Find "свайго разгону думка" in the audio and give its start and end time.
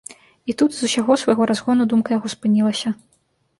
1.25-2.09